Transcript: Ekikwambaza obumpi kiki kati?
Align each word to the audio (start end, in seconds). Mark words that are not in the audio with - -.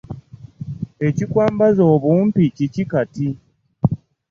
Ekikwambaza 1.07 1.81
obumpi 1.95 2.43
kiki 2.55 2.83
kati? 2.91 3.29